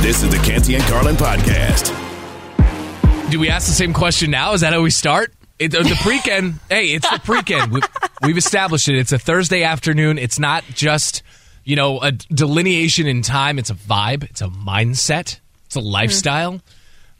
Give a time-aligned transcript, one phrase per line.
[0.00, 1.92] This is the Canty and Carlin podcast.
[3.30, 4.52] Do we ask the same question now?
[4.52, 5.34] Is that how we start?
[5.58, 7.70] It, the pre-ken, hey, it's the pre-ken.
[7.70, 7.80] We,
[8.22, 8.96] we've established it.
[8.96, 10.16] It's a Thursday afternoon.
[10.16, 11.24] It's not just,
[11.64, 13.58] you know, a delineation in time.
[13.58, 14.22] It's a vibe.
[14.22, 15.40] It's a mindset.
[15.66, 16.60] It's a lifestyle.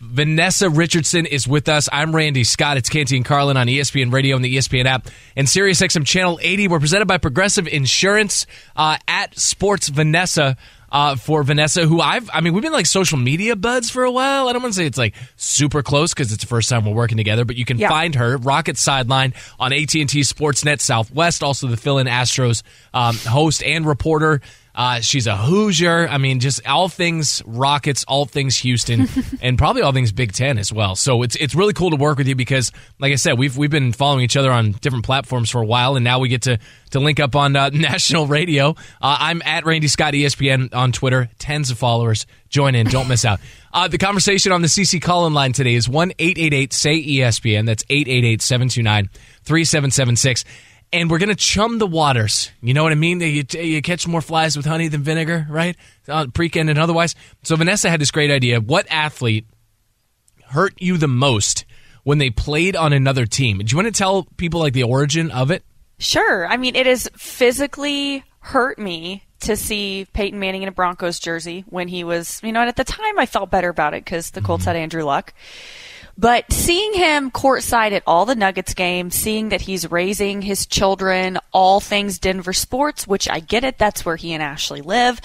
[0.00, 1.88] Vanessa Richardson is with us.
[1.92, 2.76] I'm Randy Scott.
[2.76, 6.68] It's Canty and Carlin on ESPN Radio and the ESPN app and SiriusXM Channel 80.
[6.68, 10.56] We're presented by Progressive Insurance uh, at Sports Vanessa.
[10.90, 14.10] Uh, for Vanessa, who I've, I mean, we've been like social media buds for a
[14.10, 14.48] while.
[14.48, 16.94] I don't want to say it's like super close because it's the first time we're
[16.94, 17.90] working together, but you can Yeah.
[17.90, 22.62] find her Rocket Sideline on AT&T Sportsnet Southwest, also the fill-in Astros
[22.94, 24.40] um, host and reporter.
[24.78, 26.06] Uh, she's a Hoosier.
[26.06, 29.08] I mean, just all things Rockets, all things Houston,
[29.42, 30.94] and probably all things Big Ten as well.
[30.94, 32.70] So it's it's really cool to work with you because,
[33.00, 35.96] like I said, we've we've been following each other on different platforms for a while,
[35.96, 38.76] and now we get to to link up on uh, national radio.
[39.02, 41.28] Uh, I'm at Randy Scott ESPN on Twitter.
[41.40, 42.26] Tens of followers.
[42.48, 42.86] Join in.
[42.86, 43.40] Don't miss out.
[43.70, 47.04] Uh, the conversation on the CC call-in line today is one eight eight eight say
[47.04, 47.66] ESPN.
[47.66, 50.44] That's 888-729-3776.
[50.92, 52.50] And we're gonna chum the waters.
[52.62, 53.20] You know what I mean?
[53.20, 55.76] You, you catch more flies with honey than vinegar, right?
[56.08, 57.14] Uh, pre-ken and otherwise.
[57.42, 58.60] So Vanessa had this great idea.
[58.60, 59.46] What athlete
[60.46, 61.66] hurt you the most
[62.04, 63.58] when they played on another team?
[63.58, 65.62] Do you want to tell people like the origin of it?
[65.98, 66.46] Sure.
[66.46, 71.64] I mean, it has physically hurt me to see Peyton Manning in a Broncos jersey
[71.68, 74.30] when he was, you know, and at the time I felt better about it because
[74.30, 75.32] the Colts had Andrew Luck.
[76.20, 81.38] But seeing him courtside at all the Nuggets games, seeing that he's raising his children,
[81.52, 85.20] all things Denver sports, which I get it, that's where he and Ashley live,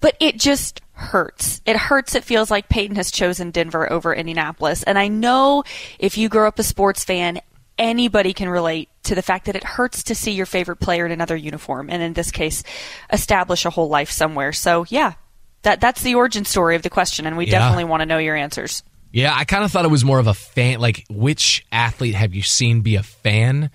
[0.00, 1.62] but it just hurts.
[1.64, 2.14] It hurts.
[2.14, 4.82] It feels like Peyton has chosen Denver over Indianapolis.
[4.82, 5.64] And I know
[5.98, 7.40] if you grow up a sports fan,
[7.78, 11.10] anybody can relate to the fact that it hurts to see your favorite player in
[11.12, 12.62] another uniform, and in this case,
[13.10, 14.52] establish a whole life somewhere.
[14.52, 15.14] So, yeah,
[15.62, 17.58] that that's the origin story of the question, and we Yeah.
[17.58, 18.82] definitely want to know your answers.
[19.14, 20.80] Yeah, I kind of thought it was more of a fan.
[20.80, 23.70] Like, which athlete have you seen be a fan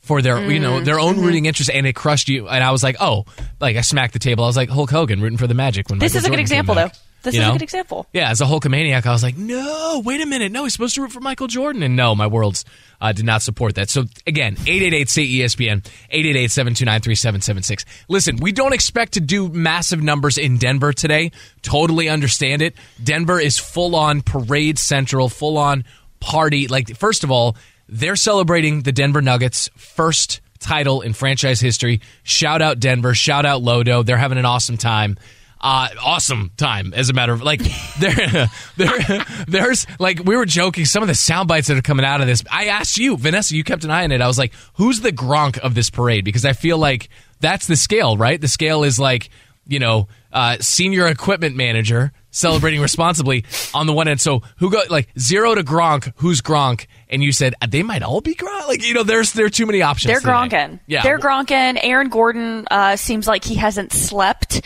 [0.00, 1.24] for their, you know, their own Mm-hmm.
[1.24, 2.46] rooting interest, and it crushed you?
[2.48, 3.24] And I was like, oh,
[3.60, 4.44] like I smacked the table.
[4.44, 6.36] I was like Hulk Hogan rooting for the Magic when This Michael is a good
[6.36, 6.90] Jordan came example, though.
[7.24, 7.50] This You is know?
[7.50, 8.06] a good example.
[8.12, 10.52] Yeah, as a Hulkamaniac, I was like, no, wait a minute.
[10.52, 11.82] No, he's supposed to root for Michael Jordan.
[11.82, 12.64] And no, my worlds
[13.00, 13.90] uh, did not support that.
[13.90, 17.84] So again, 888 say ESPN, 888 729 3776.
[18.08, 21.32] Listen, we don't expect to do massive numbers in Denver today.
[21.62, 22.74] Totally understand it.
[23.02, 25.84] Denver is full on parade central, full on
[26.20, 26.68] party.
[26.68, 27.56] Like, first of all,
[27.88, 32.00] they're celebrating the Denver Nuggets' first title in franchise history.
[32.22, 33.14] Shout out Denver.
[33.14, 34.04] Shout out Lodo.
[34.04, 35.18] They're having an awesome time
[35.64, 36.92] uh, awesome time.
[36.94, 37.62] As a matter of like,
[37.98, 40.84] there, there, there's like we were joking.
[40.84, 42.44] Some of the sound bites that are coming out of this.
[42.50, 43.56] I asked you, Vanessa.
[43.56, 44.20] You kept an eye on it.
[44.20, 46.24] I was like, who's the Gronk of this parade?
[46.24, 47.08] Because I feel like
[47.40, 48.38] that's the scale, right?
[48.38, 49.30] The scale is like,
[49.66, 54.20] you know, uh, senior equipment manager celebrating responsibly on the one end.
[54.20, 56.12] So who go like zero to Gronk?
[56.16, 56.86] Who's Gronk?
[57.08, 58.68] And you said they might all be Gronk.
[58.68, 60.12] Like you know, there's there are too many options.
[60.12, 60.20] They're.
[60.30, 60.80] Gronkin.
[60.86, 61.78] Yeah, They're Gronkin.
[61.82, 64.60] Aaron Gordon uh, seems like he hasn't slept.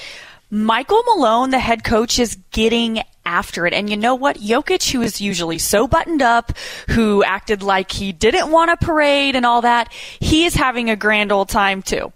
[0.50, 3.74] Michael Malone, the head coach, is getting after it.
[3.74, 4.38] And you know what?
[4.38, 6.52] Jokic, who is usually so buttoned up,
[6.88, 10.96] who acted like he didn't want a parade and all that, he is having a
[10.96, 12.12] grand old time too.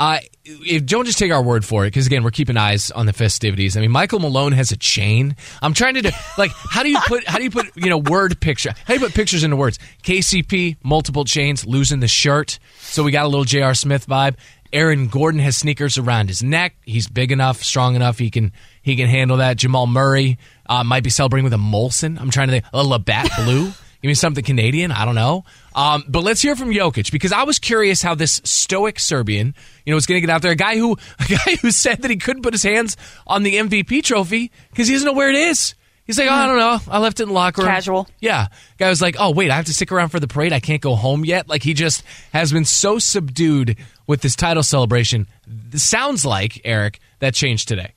[0.00, 3.06] Uh, if don't just take our word for it, because again, we're keeping eyes on
[3.06, 3.76] the festivities.
[3.76, 5.34] I mean, Michael Malone has a chain.
[5.60, 8.40] I'm trying to like, how do you put, how do you put, you know, word
[8.40, 8.70] picture?
[8.70, 9.78] How do you put pictures into words?
[10.04, 12.60] KCP, multiple chains, losing the shirt.
[12.78, 13.74] So we got a little J.R.
[13.74, 14.36] Smith vibe.
[14.72, 16.74] Aaron Gordon has sneakers around his neck.
[16.84, 18.18] He's big enough, strong enough.
[18.18, 18.52] He can
[18.82, 19.56] he can handle that.
[19.56, 20.38] Jamal Murray
[20.68, 22.20] uh, might be celebrating with a Molson.
[22.20, 23.72] I'm trying to think a Labatt Blue.
[24.00, 24.92] Give me something Canadian.
[24.92, 25.44] I don't know.
[25.74, 29.54] Um, but let's hear from Jokic because I was curious how this stoic Serbian,
[29.84, 30.52] you know, was going to get out there.
[30.52, 32.96] A guy who a guy who said that he couldn't put his hands
[33.26, 35.74] on the MVP trophy because he doesn't know where it is.
[36.08, 36.80] He's like, oh, I don't know.
[36.90, 37.70] I left it in the locker room.
[37.70, 38.08] Casual.
[38.18, 38.48] Yeah.
[38.78, 40.54] Guy was like, oh, wait, I have to stick around for the parade.
[40.54, 41.50] I can't go home yet.
[41.50, 42.02] Like, he just
[42.32, 43.76] has been so subdued
[44.06, 45.26] with this title celebration.
[45.70, 47.92] It sounds like, Eric, that changed today.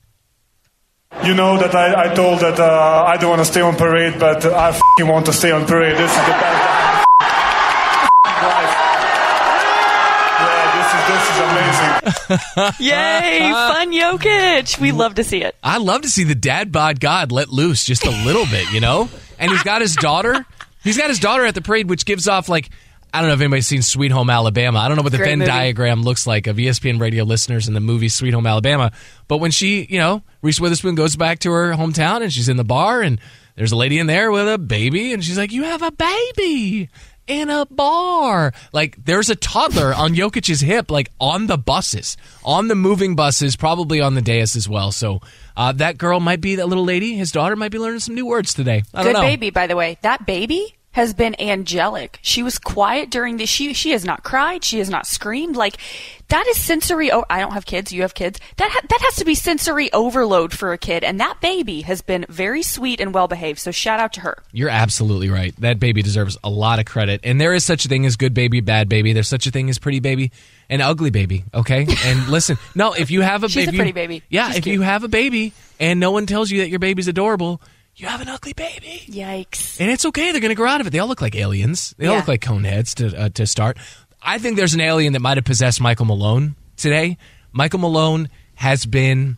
[1.24, 4.20] You know that I, I told that uh, I don't want to stay on parade,
[4.20, 5.96] but I f***ing want to stay on parade.
[5.96, 7.01] This is the best
[12.80, 14.80] Yay, fun Jokic.
[14.80, 15.54] We love to see it.
[15.62, 18.80] I love to see the dad bod god let loose just a little bit, you
[18.80, 19.08] know?
[19.38, 20.44] And he's got his daughter.
[20.82, 22.70] He's got his daughter at the parade, which gives off like
[23.14, 24.78] I don't know if anybody's seen Sweet Home Alabama.
[24.78, 25.50] I don't know what the Great Venn movie.
[25.50, 28.90] diagram looks like of ESPN radio listeners in the movie Sweet Home Alabama.
[29.28, 32.56] But when she, you know, Reese Witherspoon goes back to her hometown and she's in
[32.56, 33.20] the bar and
[33.54, 36.88] there's a lady in there with a baby and she's like, "You have a baby."
[37.26, 38.52] In a bar.
[38.72, 43.56] Like, there's a toddler on Jokic's hip, like on the buses, on the moving buses,
[43.56, 44.90] probably on the dais as well.
[44.92, 45.20] So,
[45.56, 47.14] uh, that girl might be that little lady.
[47.14, 48.82] His daughter might be learning some new words today.
[48.92, 49.98] I don't Good baby, by the way.
[50.02, 52.18] That baby has been angelic.
[52.22, 55.56] She was quiet during the she she has not cried, she has not screamed.
[55.56, 55.76] Like
[56.28, 58.38] that is sensory I don't have kids, you have kids.
[58.58, 62.02] That ha- that has to be sensory overload for a kid and that baby has
[62.02, 63.58] been very sweet and well behaved.
[63.58, 64.42] So shout out to her.
[64.52, 65.54] You're absolutely right.
[65.60, 67.20] That baby deserves a lot of credit.
[67.24, 69.12] And there is such a thing as good baby, bad baby.
[69.12, 70.30] There's such a thing as pretty baby
[70.68, 71.44] and ugly baby.
[71.54, 71.86] Okay.
[72.04, 74.22] And listen, no, if you have a She's a baby, pretty baby.
[74.28, 74.74] Yeah, She's if cute.
[74.74, 77.60] you have a baby and no one tells you that your baby's adorable,
[77.96, 79.02] you have an ugly baby.
[79.06, 79.80] Yikes.
[79.80, 80.32] And it's okay.
[80.32, 80.90] They're going to grow out of it.
[80.90, 81.94] They all look like aliens.
[81.98, 83.78] They all look like coneheads to uh, to start.
[84.22, 87.18] I think there's an alien that might have possessed Michael Malone today.
[87.52, 89.36] Michael Malone has been,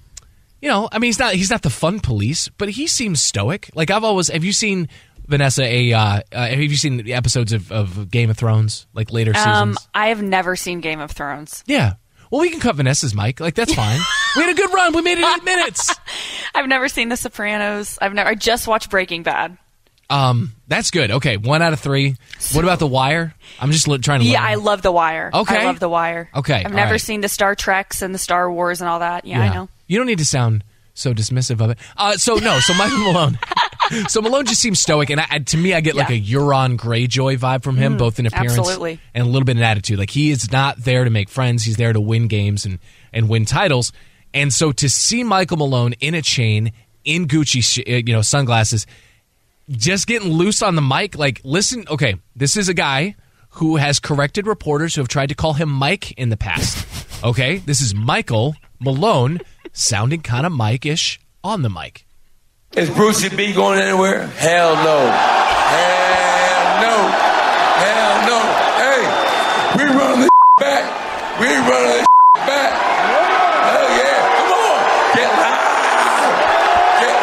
[0.60, 3.70] you know, I mean, he's not he's not the fun police, but he seems stoic.
[3.74, 4.28] Like I've always.
[4.28, 4.88] Have you seen
[5.26, 5.64] Vanessa?
[5.64, 9.32] A uh, uh, have you seen the episodes of, of Game of Thrones, like later
[9.34, 9.88] Um seasons?
[9.94, 11.64] I have never seen Game of Thrones.
[11.66, 11.94] Yeah.
[12.34, 13.38] Well, we can cut Vanessa's mic.
[13.38, 14.00] Like that's fine.
[14.34, 14.92] we had a good run.
[14.92, 15.94] We made it eight minutes.
[16.52, 17.96] I've never seen The Sopranos.
[18.02, 19.56] I've never I just watched Breaking Bad.
[20.10, 21.12] Um, that's good.
[21.12, 22.16] Okay, one out of three.
[22.52, 23.36] what about The Wire?
[23.60, 24.26] I'm just li- trying to.
[24.26, 24.50] Yeah, learn.
[24.50, 25.30] I love The Wire.
[25.32, 25.58] Okay.
[25.58, 26.28] I love The Wire.
[26.34, 27.00] Okay, I've never right.
[27.00, 29.26] seen the Star Treks and the Star Wars and all that.
[29.26, 29.68] Yeah, I know.
[29.86, 31.78] You don't need to sound so dismissive of it.
[31.96, 33.38] Uh, so no, so Michael Malone.
[34.08, 36.38] so Malone just seems stoic, and I, to me, I get like a Yeah.
[36.38, 39.00] Euron Greyjoy vibe from him, both in appearance absolutely.
[39.12, 39.98] and a little bit in attitude.
[39.98, 42.78] Like he is not there to make friends; he's there to win games and
[43.12, 43.92] and win titles.
[44.32, 46.72] And so to see Michael Malone in a chain,
[47.04, 48.86] in Gucci, sh- uh, you know, sunglasses,
[49.70, 51.16] just getting loose on the mic.
[51.16, 53.14] Like, listen, okay, this is a guy
[53.50, 56.84] who has corrected reporters who have tried to call him Mike in the past.
[57.24, 59.40] Okay, this is Michael Malone
[59.74, 62.06] sounding kind of Mike-ish on the mic.
[62.76, 64.26] Is Brucey B going anywhere?
[64.26, 65.10] Hell no.
[65.10, 66.96] Hell no.
[67.84, 68.38] Hell no.
[68.80, 69.02] Hey,
[69.76, 70.30] we running this
[70.60, 70.84] back.
[71.40, 72.72] We running this back.
[73.64, 74.18] Hell yeah.
[74.38, 74.78] Come on.
[75.14, 75.84] Get loud.
[77.00, 77.16] Get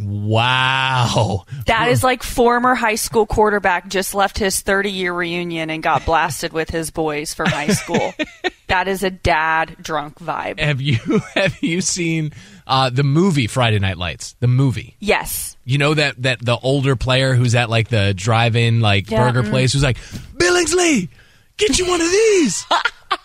[0.00, 0.26] loud.
[0.26, 1.44] Wow.
[1.66, 6.06] That is like former high school quarterback just left his 30 year reunion and got
[6.06, 8.14] blasted with his boys from high school.
[8.68, 10.58] that is a dad drunk vibe.
[10.60, 10.96] Have you
[11.34, 12.32] have you seen
[12.66, 14.34] uh, the movie Friday Night Lights?
[14.40, 14.96] The movie.
[15.00, 15.56] Yes.
[15.64, 19.42] You know that that the older player who's at like the drive-in like Yeah, burger
[19.46, 19.50] mm.
[19.50, 21.08] place who's like Billingsley,
[21.56, 22.64] get you one of these.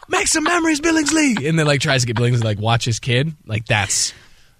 [0.10, 3.34] Make some memories, Billingsley, and then like tries to get Billingsley like watch his kid.
[3.46, 4.14] Like that's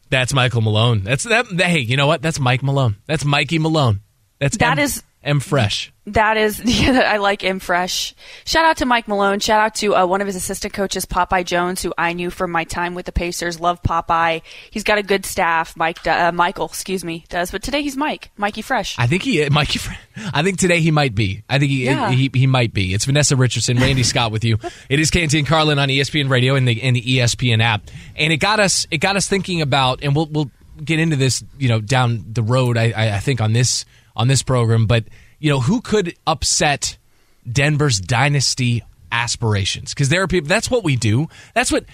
[0.10, 1.04] that's Michael Malone.
[1.04, 1.46] That's that.
[1.58, 2.22] that- hey, you know what?
[2.22, 2.96] That's Mike Malone.
[3.08, 4.00] That's Mikey Malone.
[4.40, 5.94] That's That M, is- M Fresh.
[6.08, 8.16] That is, yeah, I like M Fresh.
[8.44, 9.40] Shout out to Mike Malone.
[9.40, 12.50] Shout out to uh, one of his assistant coaches, Popeye Jones, who I knew from
[12.52, 13.60] my time with the Pacers.
[13.60, 14.42] Love Popeye.
[14.72, 15.78] He's got a good staff.
[15.78, 17.52] Mike, uh, Michael, excuse me, does.
[17.52, 18.98] But today he's Mike, Mikey Fresh.
[18.98, 19.78] I think he, Mikey.
[19.78, 19.94] Fre-
[20.34, 21.44] I think today he might be.
[21.48, 22.10] I think he, Yeah.
[22.10, 22.94] he he might be.
[22.96, 24.58] It's Vanessa Richardson, Randy Scott with you.
[24.90, 27.84] It is Canty and Carlin on ESPN Radio and the and the ESPN app,
[28.16, 30.50] and it got us it got us thinking about, and we'll we'll
[30.84, 32.76] get into this, you know, down the road.
[32.76, 35.06] I I, I think on this on this program, but
[35.40, 36.98] you know, who could upset
[37.52, 39.94] Denver's dynasty aspirations?
[39.94, 40.48] Because there are people.
[40.48, 41.28] That's what we do.
[41.54, 41.86] That's what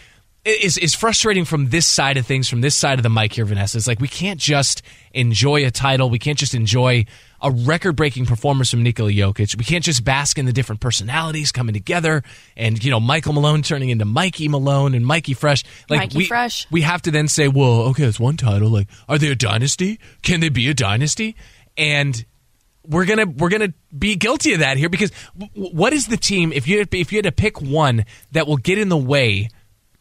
[0.48, 3.46] is is frustrating from this side of things, from this side of the mic here,
[3.46, 3.78] Vanessa.
[3.78, 4.82] It's like we can't just
[5.14, 6.10] enjoy a title.
[6.10, 7.06] We can't just enjoy
[7.40, 9.56] a record-breaking performance from Nikola Jokic.
[9.58, 12.24] We can't just bask in the different personalities coming together,
[12.56, 15.64] and you know, Michael Malone turning into Mikey Malone and Mikey Fresh.
[15.90, 16.68] Like Mikey we, Fresh.
[16.72, 18.70] we have to then say, well, okay, it's one title.
[18.70, 20.00] Like, are they a dynasty?
[20.22, 21.36] Can they be a dynasty?
[21.78, 22.26] And
[22.88, 25.12] we're gonna we're gonna be guilty of that here because
[25.54, 28.78] what is the team if you if you had to pick one that will get
[28.78, 29.50] in the way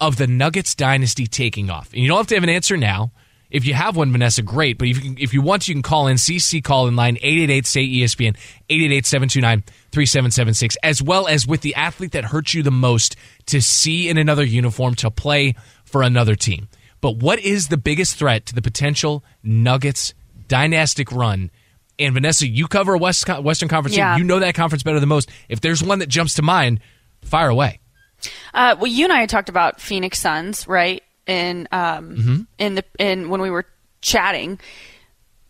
[0.00, 1.92] of the Nuggets dynasty taking off?
[1.92, 3.12] And you don't have to have an answer now.
[3.48, 4.76] If you have one, Vanessa, great.
[4.76, 7.16] But if you, can, if you want you can call in CC call in line
[7.16, 8.36] 888 say ESPN
[8.68, 13.16] 888 729 3776 as well as with the athlete that hurts you the most
[13.46, 15.54] to see in another uniform to play
[15.84, 16.68] for another team.
[17.00, 20.12] But what is the biggest threat to the potential Nuggets
[20.48, 21.50] dynastic run?
[21.98, 24.14] And Vanessa, you cover a West, Western Conference Yeah.
[24.14, 24.22] team.
[24.22, 25.30] You know that conference better than most.
[25.48, 26.80] If there's one that jumps to mind,
[27.22, 27.80] fire away.
[28.52, 31.02] Uh, well, you and I had talked about Phoenix Suns, right?
[31.26, 32.36] In um, Mm-hmm.
[32.58, 33.66] in the in when we were
[34.00, 34.60] chatting,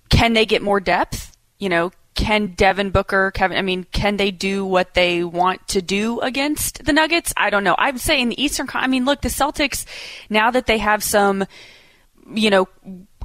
[0.09, 1.37] can they get more depth?
[1.59, 5.83] You know, can Devin Booker, Kevin, I mean, can they do what they want to
[5.83, 7.33] do against the Nuggets?
[7.37, 7.75] I don't know.
[7.79, 9.85] I'm saying the Eastern, I mean, look, the Celtics,
[10.31, 11.45] now that they have some,
[12.35, 12.69] you know,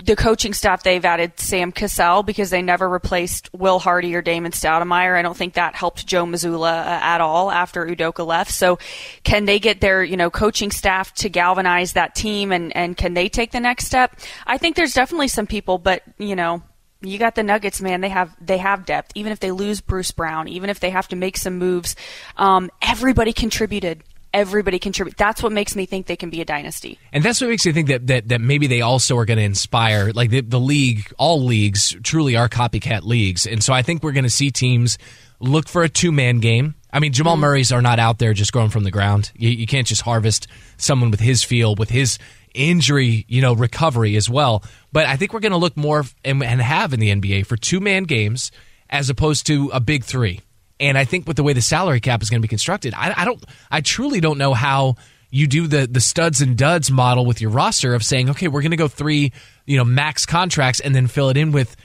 [0.05, 4.51] the coaching staff they've added Sam Cassell because they never replaced Will Hardy or Damon
[4.51, 5.17] Stoudamire.
[5.17, 8.51] I don't think that helped Joe Mazzulla uh, at all after Udoka left.
[8.51, 8.79] So
[9.23, 13.13] can they get their, you know, coaching staff to galvanize that team and, and can
[13.13, 14.19] they take the next step?
[14.45, 16.63] I think there's definitely some people, but, you know,
[17.01, 18.01] you got the Nuggets, man.
[18.01, 19.11] They have they have depth.
[19.15, 21.95] Even if they lose Bruce Brown, even if they have to make some moves,
[22.37, 24.03] um, everybody contributed
[24.33, 25.17] everybody contribute.
[25.17, 26.99] That's what makes me think they can be a dynasty.
[27.11, 29.43] And that's what makes me think that that, that maybe they also are going to
[29.43, 31.11] inspire like the, the league.
[31.17, 34.97] All leagues truly are copycat leagues, and so I think we're going to see teams
[35.39, 36.75] look for a two man game.
[36.93, 37.41] I mean, Jamal mm-hmm.
[37.41, 39.31] Murray's are not out there just growing from the ground.
[39.35, 40.47] You, you can't just harvest
[40.77, 42.17] someone with his feel, with his
[42.53, 44.63] injury, you know, recovery as well.
[44.91, 47.55] But I think we're going to look more and, and have in the NBA for
[47.55, 48.51] two man games
[48.89, 50.41] as opposed to a big three.
[50.81, 53.13] And I think with the way the salary cap is going to be constructed, I,
[53.15, 54.95] I don't, I truly don't know how
[55.29, 58.61] you do the the studs and duds model with your roster of saying, okay, we're
[58.61, 59.31] going to go three,
[59.65, 61.75] you know, max contracts and then fill it in with,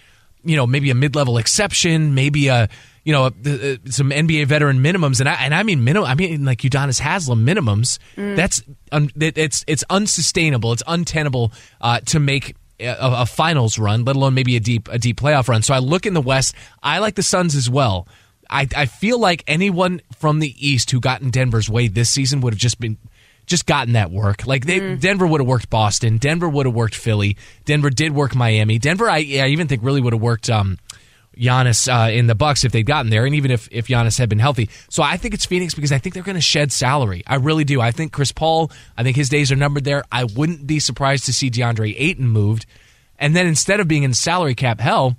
[0.42, 2.68] you know, maybe a mid level exception, maybe a
[3.04, 3.30] you know,
[3.84, 6.08] some NBA veteran minimums, and I and I mean minimum.
[6.08, 8.00] I mean like Udonis Haslem minimums.
[8.16, 8.34] Mm.
[8.34, 10.72] That's un, it's it's unsustainable.
[10.72, 14.98] It's untenable uh, to make a, a, finals run, let alone maybe a deep a
[14.98, 15.62] deep playoff run.
[15.62, 16.56] So I look in the West.
[16.82, 18.08] I like the Suns as well.
[18.50, 22.40] I, I feel like anyone from the East who got in Denver's way this season
[22.40, 22.98] would have just been
[23.46, 24.46] just gotten that work.
[24.46, 25.00] Like they, mm.
[25.00, 26.18] Denver would have worked Boston.
[26.18, 27.36] Denver would have worked Philly.
[27.64, 28.78] Denver did work Miami.
[28.78, 30.78] Denver, I, I even think really would have worked um,
[31.36, 34.28] Giannis uh, in the Bucks if they'd gotten there, and even if if Giannis had
[34.28, 34.70] been healthy.
[34.88, 37.22] So I think it's Phoenix because I think they're going to shed salary.
[37.26, 37.80] I really do.
[37.80, 38.70] I think Chris Paul.
[38.96, 40.02] I think his days are numbered there.
[40.10, 42.66] I wouldn't be surprised to see DeAndre Ayton moved,
[43.18, 45.16] and then instead of being in salary cap hell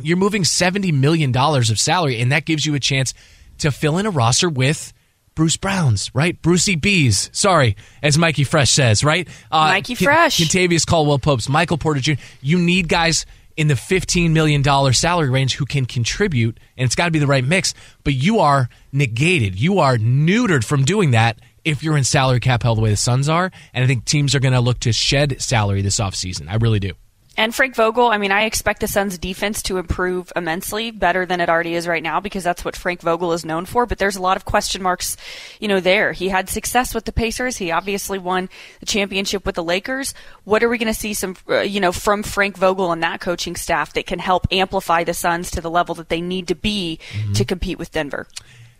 [0.00, 3.14] you're moving $70 million of salary, and that gives you a chance
[3.58, 4.92] to fill in a roster with
[5.34, 6.40] Bruce Browns, right?
[6.40, 7.30] Brucey Bees.
[7.32, 9.28] Sorry, as Mikey Fresh says, right?
[9.50, 10.38] Uh, Mikey Fresh.
[10.38, 12.14] Kentavious Caldwell Popes, Michael Porter Jr.
[12.40, 13.26] You need guys
[13.56, 14.62] in the $15 million
[14.92, 17.74] salary range who can contribute, and it's got to be the right mix,
[18.04, 19.58] but you are negated.
[19.58, 22.96] You are neutered from doing that if you're in salary cap hell the way the
[22.96, 26.48] Suns are, and I think teams are going to look to shed salary this offseason.
[26.48, 26.92] I really do.
[27.36, 31.40] And Frank Vogel, I mean, I expect the Suns' defense to improve immensely, better than
[31.40, 33.84] it already is right now, because that's what Frank Vogel is known for.
[33.84, 35.16] But there's a lot of question marks,
[35.60, 36.12] you know, there.
[36.12, 37.58] He had success with the Pacers.
[37.58, 38.48] He obviously won
[38.80, 40.14] the championship with the Lakers.
[40.44, 43.20] What are we going to see some, uh, you know, from Frank Vogel and that
[43.20, 46.54] coaching staff that can help amplify the Suns to the level that they need to
[46.54, 47.32] be mm-hmm.
[47.34, 48.26] to compete with Denver?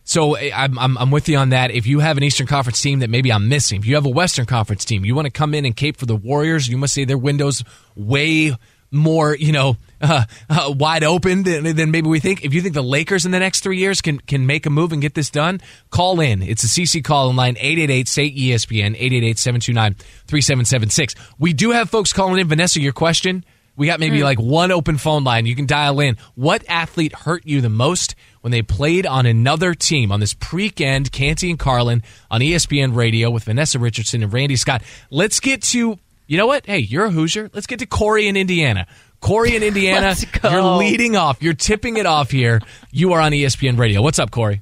[0.06, 1.72] So eh, I'm, I'm, I'm with you on that.
[1.72, 4.10] If you have an Eastern Conference team that maybe I'm missing, if you have a
[4.10, 6.94] Western Conference team, you want to come in and cape for the Warriors, you must
[6.94, 7.62] say their windows
[7.94, 8.56] way
[8.92, 12.44] more, you know, uh, uh, wide open than, than, maybe we think.
[12.44, 14.92] If you think the Lakers in the next three years can can make a move
[14.92, 15.60] and get this done,
[15.90, 16.42] call in.
[16.42, 19.94] It's a CC call in line 888 say ESPN 888 729
[20.26, 21.14] 3776.
[21.38, 22.46] We do have folks calling in.
[22.46, 23.44] Vanessa, your question.
[23.76, 24.24] We got maybe mm.
[24.24, 25.46] like one open phone line.
[25.46, 26.16] You can dial in.
[26.34, 31.12] What athlete hurt you the most when they played on another team on this pre-end
[31.12, 34.82] Canty and Carlin on ESPN Radio with Vanessa Richardson and Randy Scott?
[35.10, 36.66] Let's get to you know what?
[36.66, 37.50] Hey, you're a Hoosier.
[37.54, 38.86] Let's get to Corey in Indiana.
[39.20, 41.42] Corey in Indiana, you're leading off.
[41.42, 42.60] You're tipping it off here.
[42.90, 44.02] You are on ESPN Radio.
[44.02, 44.60] What's up, Corey?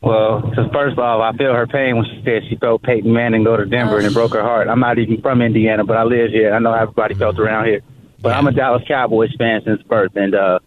[0.00, 3.12] Well, so first of all, I feel her pain when she said she felt Peyton
[3.12, 4.68] Manning go to Denver and it broke her heart.
[4.68, 6.52] I'm not even from Indiana, but I live here.
[6.54, 7.80] I know how everybody felt around here.
[8.20, 10.58] But I'm a Dallas Cowboys fan since birth, and uh,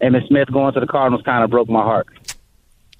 [0.00, 2.08] Emmitt Smith going to the Cardinals kind of broke my heart.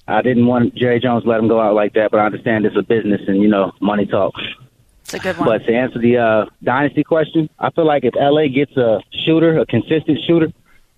[0.07, 2.65] I didn't want Jerry Jones to let him go out like that, but I understand
[2.65, 4.41] it's a business and you know money talks.
[5.03, 5.47] It's a good one.
[5.47, 9.59] But to answer the uh, dynasty question, I feel like if LA gets a shooter,
[9.59, 10.51] a consistent shooter,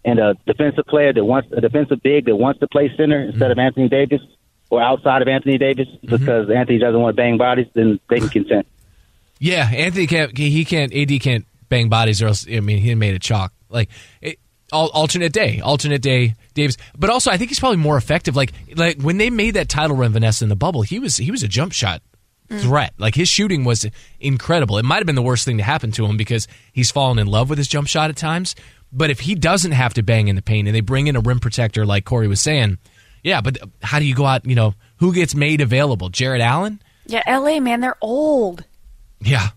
[0.04, 3.42] and a defensive player that wants a defensive big that wants to play center instead
[3.42, 3.52] mm-hmm.
[3.52, 4.22] of Anthony Davis
[4.70, 6.16] or outside of Anthony Davis mm-hmm.
[6.16, 8.68] because Anthony doesn't want to bang bodies, then they can consent.
[9.40, 10.38] Yeah, Anthony can't.
[10.38, 10.94] He can't.
[10.96, 11.46] AD can't
[11.76, 13.52] bang bodies, or else I mean he made it chalk.
[13.70, 13.90] Like
[14.22, 14.40] it,
[14.72, 16.78] alternate day, alternate day Davis.
[16.98, 18.36] But also, I think he's probably more effective.
[18.36, 21.32] Like like when they made that title run, Vanessa in the bubble, he was he
[21.32, 22.02] was a jump shot
[22.50, 22.62] mm.
[22.62, 22.94] threat.
[22.98, 23.86] Like his shooting was
[24.20, 24.78] incredible.
[24.78, 27.28] It might have been the worst thing to happen to him because he's fallen in
[27.28, 28.56] love with his jump shot at times.
[28.92, 31.20] But if he doesn't have to bang in the paint and they bring in a
[31.20, 32.78] rim protector like Corey was saying,
[33.24, 36.10] yeah, but how do you go out, you know, who gets made available?
[36.10, 36.82] Jared Allen?
[37.06, 38.64] Yeah, LA man, they're old.
[39.20, 39.50] Yeah.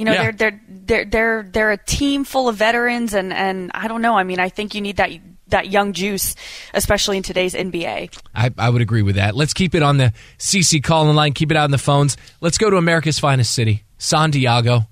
[0.00, 0.30] You know, yeah.
[0.30, 4.16] they're they're they're they're they're a team full of veterans and and I don't know.
[4.16, 5.10] I mean, I think you need that
[5.48, 6.36] that young juice,
[6.72, 8.18] especially in today's NBA.
[8.34, 9.36] I, I would agree with that.
[9.36, 11.34] Let's keep it on the CC calling line.
[11.34, 12.16] Keep it out on the phones.
[12.40, 14.86] Let's go to America's finest city, San Diego.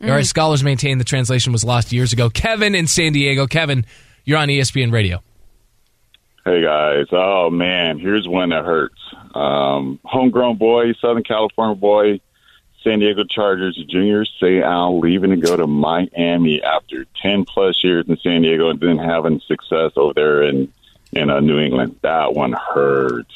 [0.00, 0.08] Mm.
[0.08, 2.28] All right, scholars maintain the translation was lost years ago.
[2.28, 3.46] Kevin in San Diego.
[3.46, 3.86] Kevin,
[4.24, 5.22] you're on ESPN Radio.
[6.44, 7.06] Hey guys.
[7.12, 8.98] Oh man, here's one that hurts.
[9.36, 12.20] Um, homegrown boy, Southern California boy,
[12.82, 18.06] San Diego Chargers junior Say Al leaving to go to Miami after ten plus years
[18.08, 20.72] in San Diego and then having success over there in
[21.12, 21.96] in uh, New England.
[22.02, 23.32] That one hurts.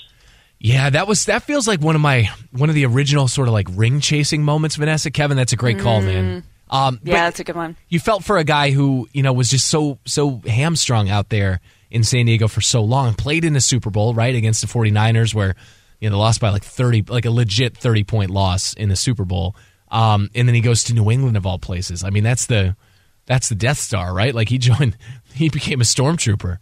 [0.61, 3.55] Yeah, that was that feels like one of my one of the original sort of
[3.55, 5.11] like ring chasing moments, Vanessa.
[5.11, 6.45] Kevin, that's a great call, man.
[6.71, 7.77] Um, Yeah, that's a good one.
[7.89, 11.61] You felt for a guy who you know was just so so hamstrung out there
[11.91, 13.15] in San Diego for so long.
[13.15, 15.57] Played in a Super Bowl right against the 49ers, where
[16.03, 18.97] you know they lost by like thirty, like a legit thirty point loss in the
[18.97, 19.55] Super Bowl.
[19.89, 22.03] Um, and then he goes to New England of all places.
[22.03, 22.75] I mean, that's the
[23.27, 24.35] that's the Death Star, right?
[24.35, 24.97] Like he joined,
[25.33, 26.59] he became a stormtrooper.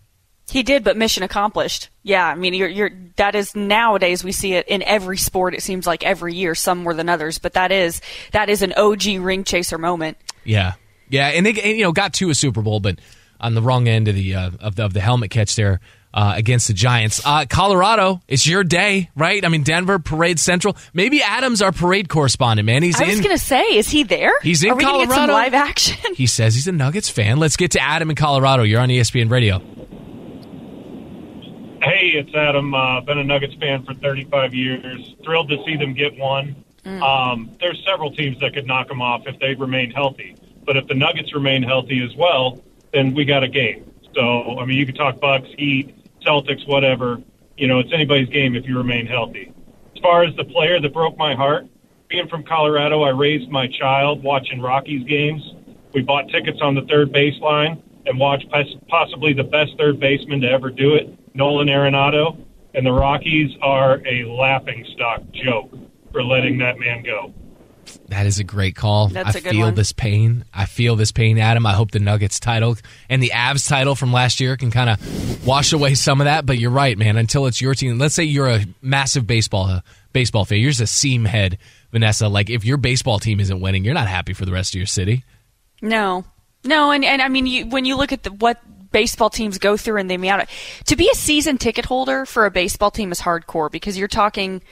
[0.50, 1.88] He did, but mission accomplished.
[2.02, 5.54] Yeah, I mean, you're, you're, that is nowadays we see it in every sport.
[5.54, 8.74] It seems like every year, some more than others, but that is that is an
[8.74, 10.18] OG ring chaser moment.
[10.44, 10.74] Yeah,
[11.08, 12.98] yeah, and they and, you know got to a Super Bowl, but
[13.40, 15.80] on the wrong end of the uh, of the of the helmet catch there
[16.12, 17.20] uh, against the Giants.
[17.24, 19.44] Uh, Colorado, it's your day, right?
[19.44, 20.76] I mean, Denver Parade Central.
[20.92, 22.82] Maybe Adam's our parade correspondent, man.
[22.82, 24.32] He's I was going to say, is he there?
[24.42, 25.32] He's in Are we gonna get some Colorado.
[25.32, 26.14] live action?
[26.14, 27.38] he says he's a Nuggets fan.
[27.38, 28.62] Let's get to Adam in Colorado.
[28.64, 29.58] You're on ESPN Radio.
[31.82, 32.74] Hey, it's Adam.
[32.74, 35.14] Uh, been a Nuggets fan for 35 years.
[35.24, 36.64] Thrilled to see them get one.
[36.84, 40.36] Um, there's several teams that could knock them off if they remain healthy.
[40.66, 42.62] But if the Nuggets remain healthy as well,
[42.92, 43.90] then we got a game.
[44.14, 45.94] So, I mean, you could talk Bucks, Heat,
[46.26, 47.22] Celtics, whatever.
[47.56, 49.52] You know, it's anybody's game if you remain healthy.
[49.94, 51.66] As far as the player that broke my heart,
[52.08, 55.42] being from Colorado, I raised my child watching Rockies games.
[55.92, 60.40] We bought tickets on the third baseline and watched pos- possibly the best third baseman
[60.40, 62.36] to ever do it, Nolan Arenado.
[62.74, 65.70] And the Rockies are a laughing stock joke
[66.12, 67.32] for letting that man go.
[68.08, 69.08] That is a great call.
[69.08, 69.74] That's I a good feel one.
[69.74, 70.44] this pain.
[70.52, 71.64] I feel this pain, Adam.
[71.66, 72.76] I hope the Nuggets title
[73.08, 76.46] and the Avs title from last year can kind of wash away some of that.
[76.46, 77.16] But you're right, man.
[77.16, 77.98] Until it's your team.
[77.98, 79.80] Let's say you're a massive baseball uh,
[80.12, 80.58] baseball fan.
[80.58, 81.58] You're just a seam head,
[81.92, 82.28] Vanessa.
[82.28, 84.86] Like if your baseball team isn't winning, you're not happy for the rest of your
[84.86, 85.24] city.
[85.82, 86.24] No,
[86.64, 88.60] no, and and I mean, you, when you look at the, what
[88.92, 90.48] baseball teams go through and the amount of,
[90.86, 94.62] to be a season ticket holder for a baseball team is hardcore because you're talking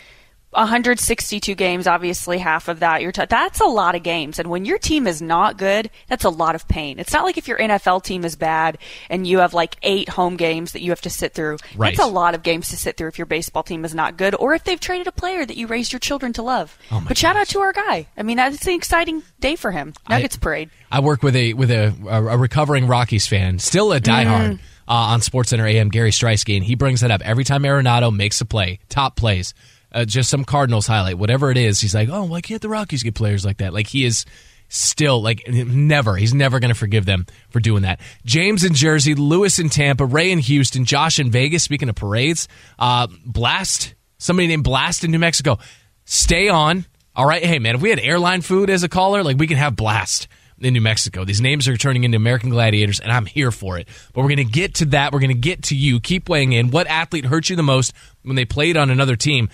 [0.50, 1.86] 162 games.
[1.86, 5.06] Obviously, half of that you're ta- that's a lot of games, and when your team
[5.06, 6.98] is not good, that's a lot of pain.
[6.98, 8.78] It's not like if your NFL team is bad
[9.10, 11.58] and you have like eight home games that you have to sit through.
[11.76, 11.96] Right.
[11.96, 14.34] That's a lot of games to sit through if your baseball team is not good,
[14.34, 16.76] or if they've traded a player that you raised your children to love.
[16.90, 18.06] Oh but shout out to our guy.
[18.16, 19.92] I mean, that's an exciting day for him.
[20.08, 20.70] Nuggets parade.
[20.90, 24.58] I work with a with a, a, a recovering Rockies fan, still a diehard Mm.
[24.88, 28.40] uh, on SportsCenter AM, Gary Striewski, and he brings that up every time Arenado makes
[28.40, 29.52] a play, top plays,
[29.92, 31.80] uh, just some Cardinals highlight, whatever it is.
[31.80, 33.72] He's like, oh, why can't the Rockies get players like that?
[33.72, 34.24] Like he is
[34.68, 36.16] still like never.
[36.16, 38.00] He's never going to forgive them for doing that.
[38.24, 41.62] James in Jersey, Lewis in Tampa, Ray in Houston, Josh in Vegas.
[41.62, 42.48] Speaking of parades,
[42.78, 45.58] uh, Blast, somebody named Blast in New Mexico.
[46.04, 46.86] Stay on.
[47.16, 49.56] All right, hey man, if we had airline food as a caller, like we can
[49.56, 50.28] have Blast
[50.60, 51.24] in New Mexico.
[51.24, 53.88] These names are turning into American Gladiators, and I'm here for it.
[54.12, 55.12] But we're going to get to that.
[55.12, 56.00] We're going to get to you.
[56.00, 56.70] Keep weighing in.
[56.70, 59.48] What athlete hurt you the most when they played on another team?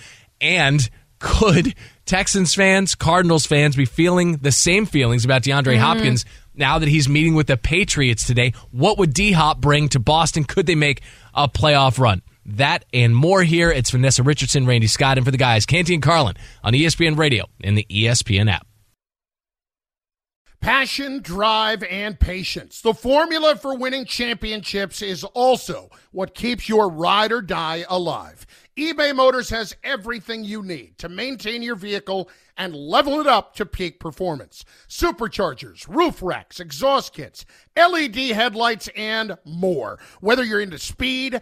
[0.45, 1.73] And could
[2.05, 5.81] Texans fans, Cardinals fans be feeling the same feelings about DeAndre mm-hmm.
[5.81, 8.53] Hopkins now that he's meeting with the Patriots today?
[8.69, 10.43] What would D Hop bring to Boston?
[10.43, 11.01] Could they make
[11.33, 12.21] a playoff run?
[12.45, 13.71] That and more here.
[13.71, 17.45] It's Vanessa Richardson, Randy Scott, and for the guys, Canty and Carlin on ESPN Radio
[17.63, 18.67] and the ESPN app.
[20.61, 22.81] Passion, drive, and patience.
[22.81, 28.45] The formula for winning championships is also what keeps your ride or die alive.
[28.77, 33.65] eBay Motors has everything you need to maintain your vehicle and level it up to
[33.65, 34.65] peak performance.
[34.89, 37.45] Superchargers, roof racks, exhaust kits,
[37.77, 39.97] LED headlights, and more.
[40.19, 41.41] Whether you're into speed,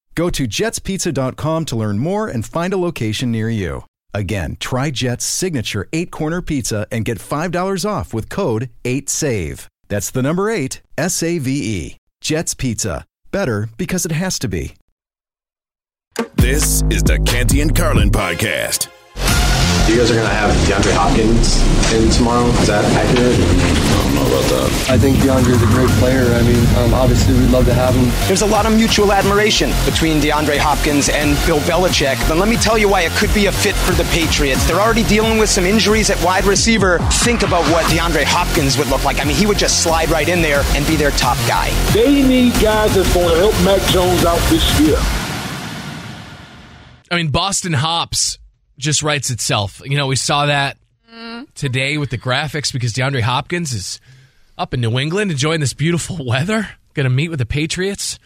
[0.15, 3.85] Go to jetspizza.com to learn more and find a location near you.
[4.13, 9.67] Again, try Jet's signature eight corner pizza and get $5 off with code 8SAVE.
[9.87, 11.97] That's the number eight, S A V E.
[12.21, 13.05] Jet's Pizza.
[13.31, 14.75] Better because it has to be.
[16.35, 18.87] This is the Canty and Carlin podcast.
[19.87, 21.57] You guys are going to have DeAndre Hopkins
[21.93, 22.45] in tomorrow.
[22.47, 23.90] Is that accurate?
[24.11, 24.89] I don't know about that.
[24.89, 26.25] I think DeAndre is a great player.
[26.33, 28.09] I mean, um, obviously, we'd love to have him.
[28.27, 32.17] There's a lot of mutual admiration between DeAndre Hopkins and Bill Belichick.
[32.27, 34.67] But let me tell you why it could be a fit for the Patriots.
[34.67, 36.99] They're already dealing with some injuries at wide receiver.
[37.23, 39.21] Think about what DeAndre Hopkins would look like.
[39.21, 41.69] I mean, he would just slide right in there and be their top guy.
[41.93, 44.97] They need guys that's going to help Mac Jones out this year.
[47.09, 48.39] I mean, Boston Hops
[48.77, 49.81] just writes itself.
[49.85, 50.77] You know, we saw that
[51.55, 53.99] today with the graphics because DeAndre Hopkins is
[54.57, 56.69] up in New England enjoying this beautiful weather.
[56.93, 58.19] Going to meet with the Patriots.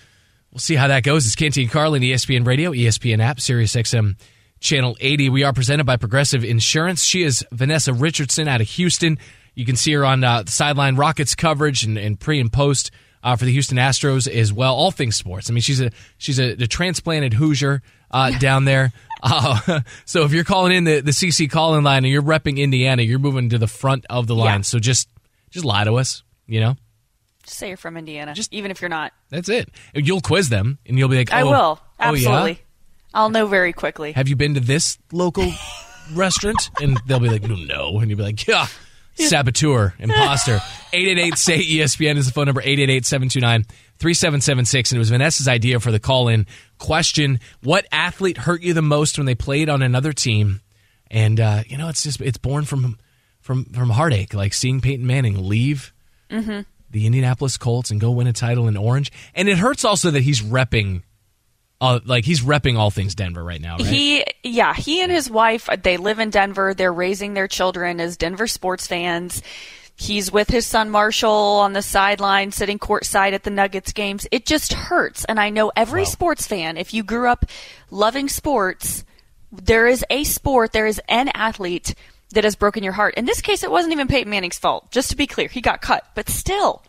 [0.51, 1.25] We'll see how that goes.
[1.25, 4.17] It's Canty and Carlin, ESPN Radio, ESPN app, Sirius XM
[4.59, 5.29] Channel 80.
[5.29, 7.03] We are presented by Progressive Insurance.
[7.03, 9.19] She is Vanessa Richardson out of Houston.
[9.53, 12.91] You can see her on uh, the sideline Rockets coverage and, and pre and post
[13.23, 14.75] uh, for the Houston Astros as well.
[14.75, 15.49] All things sports.
[15.49, 18.93] I mean, she's a she's a, a transplanted Hoosier uh, down there.
[19.25, 23.01] Uh, so if you're calling in the, the CC calling line and you're repping Indiana,
[23.01, 24.59] you're moving to the front of the line.
[24.59, 24.63] Yeah.
[24.63, 25.09] So just
[25.49, 26.75] just lie to us, you know.
[27.43, 29.13] Just say you're from Indiana, just even if you're not.
[29.29, 29.69] That's it.
[29.93, 32.09] You'll quiz them and you'll be like, I oh, will oh, yeah?
[32.09, 32.61] absolutely.
[33.13, 34.11] I'll know very quickly.
[34.11, 35.51] Have you been to this local
[36.13, 36.69] restaurant?
[36.81, 37.99] And they'll be like, no, no.
[37.99, 38.67] And you'll be like, yeah,
[39.15, 40.59] saboteur, imposter.
[40.93, 43.65] 888 say ESPN is the phone number 888 729
[43.99, 44.91] 3776.
[44.91, 46.45] And it was Vanessa's idea for the call in
[46.77, 50.61] question What athlete hurt you the most when they played on another team?
[51.11, 52.97] And, uh, you know, it's just, it's born from,
[53.39, 55.93] from, from heartache, like seeing Peyton Manning leave
[56.31, 56.61] Mm-hmm.
[56.89, 59.11] the Indianapolis Colts and go win a title in orange.
[59.35, 61.03] And it hurts also that he's repping,
[61.79, 63.85] uh, like he's repping all things Denver right now, right?
[63.85, 66.73] He, yeah, he and his wife, they live in Denver.
[66.73, 69.43] They're raising their children as Denver sports fans.
[69.97, 74.27] He's with his son Marshall on the sideline, sitting courtside at the Nuggets games.
[74.31, 75.23] It just hurts.
[75.25, 77.45] And I know every sports fan, if you grew up
[77.91, 79.05] loving sports,
[79.51, 81.95] there is a sport, there is an athlete
[82.31, 83.15] that has broken your heart.
[83.15, 84.91] In this case, it wasn't even Peyton Manning's fault.
[84.91, 86.83] Just to be clear, he got cut, but still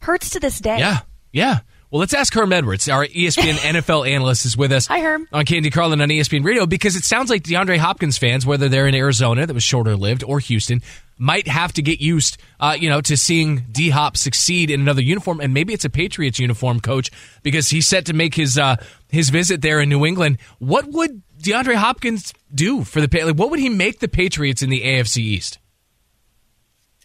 [0.00, 0.78] hurts to this day.
[0.78, 1.00] Yeah,
[1.32, 1.60] yeah.
[1.90, 4.86] Well, let's ask Herm Edwards, our ESPN NFL analyst, is with us.
[4.86, 5.28] Hi, Herm.
[5.30, 8.86] On Canty Carlin on ESPN Radio because it sounds like DeAndre Hopkins fans, whether they're
[8.86, 10.80] in Arizona that was shorter lived or Houston,
[11.22, 15.00] might have to get used, uh, you know, to seeing D Hop succeed in another
[15.00, 17.10] uniform, and maybe it's a Patriots uniform, Coach,
[17.44, 18.76] because he's set to make his uh,
[19.08, 20.38] his visit there in New England.
[20.58, 24.70] What would DeAndre Hopkins do for the like, What would he make the Patriots in
[24.70, 25.58] the AFC East?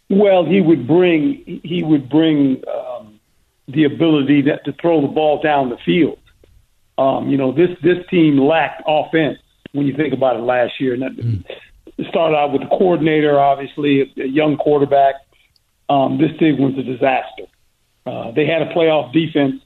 [0.10, 3.20] Well, he would bring he would bring um,
[3.68, 6.18] the ability that, to throw the ball down the field.
[6.98, 9.38] Um, you know, this this team lacked offense
[9.74, 10.94] when you think about it last year.
[10.94, 11.46] And that, it
[12.10, 15.16] started out with the coordinator, obviously a, a young quarterback.
[15.90, 17.46] Um, this team was a disaster.
[18.06, 19.62] Uh, they had a playoff defense,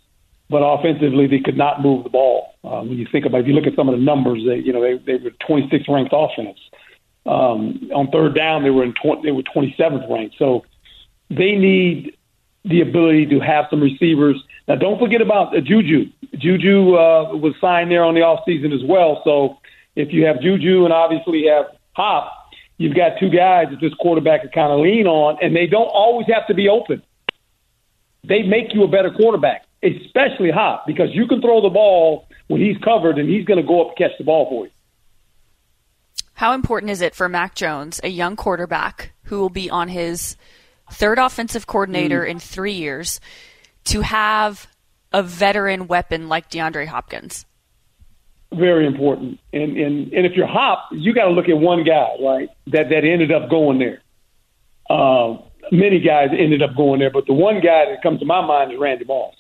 [0.50, 2.56] but offensively they could not move the ball.
[2.64, 4.72] Um, when you think about, if you look at some of the numbers, they you
[4.72, 6.58] know they they were 26th ranked offense.
[7.26, 10.36] Um, on third down, they were in 20, they were 27th ranked.
[10.40, 10.66] So
[11.30, 12.18] they need
[12.66, 14.42] the ability to have some receivers.
[14.68, 16.06] Now, don't forget about uh, Juju.
[16.38, 19.22] Juju uh, was signed there on the offseason as well.
[19.24, 19.58] So
[19.96, 22.32] if you have Juju and obviously have Hop,
[22.78, 25.88] you've got two guys that this quarterback can kind of lean on, and they don't
[25.88, 27.02] always have to be open.
[28.24, 32.62] They make you a better quarterback, especially Hop, because you can throw the ball when
[32.62, 34.72] he's covered, and he's going to go up and catch the ball for you.
[36.34, 40.38] How important is it for Mac Jones, a young quarterback who will be on his
[40.92, 42.30] third offensive coordinator mm.
[42.30, 43.20] in three years,
[43.86, 44.68] to have
[45.14, 47.46] a veteran weapon like DeAndre Hopkins?
[48.54, 49.40] Very important.
[49.54, 52.50] And and and if you're Hop, you got to look at one guy, right?
[52.68, 54.02] That that ended up going there.
[54.90, 55.38] Uh,
[55.72, 58.74] many guys ended up going there, but the one guy that comes to my mind
[58.74, 59.36] is Randy Moss.